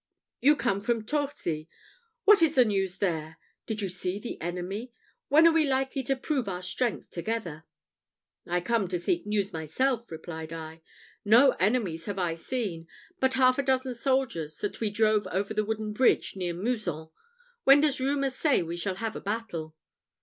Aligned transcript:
You 0.39 0.55
come 0.55 0.81
from 0.81 1.05
Torcy. 1.05 1.69
What 2.25 2.41
is 2.41 2.55
the 2.55 2.65
news 2.65 2.97
there? 2.97 3.37
Did 3.67 3.83
you 3.83 3.89
see 3.89 4.17
the 4.17 4.41
enemy? 4.41 4.91
When 5.27 5.45
are 5.45 5.51
we 5.53 5.63
likely 5.63 6.01
to 6.05 6.15
prove 6.15 6.49
our 6.49 6.63
strength 6.63 7.11
together?" 7.11 7.65
"I 8.47 8.61
come 8.61 8.87
to 8.87 8.97
seek 8.97 9.27
news 9.27 9.53
myself," 9.53 10.09
replied 10.09 10.51
I. 10.53 10.81
"No 11.23 11.51
enemies 11.59 12.05
have 12.05 12.17
I 12.17 12.33
seen, 12.33 12.87
but 13.19 13.35
half 13.35 13.59
a 13.59 13.63
dozen 13.63 13.93
soldiers, 13.93 14.57
that 14.61 14.79
we 14.79 14.89
drove 14.89 15.27
over 15.27 15.53
the 15.53 15.63
wooden 15.65 15.93
bridge 15.93 16.35
near 16.35 16.55
Mouzon. 16.55 17.09
When 17.63 17.81
does 17.81 17.99
rumour 17.99 18.31
say 18.31 18.63
we 18.63 18.77
shall 18.77 18.95
have 18.95 19.15
a 19.15 19.21
battle?" 19.21 19.75